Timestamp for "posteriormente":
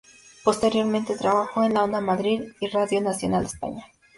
0.43-1.15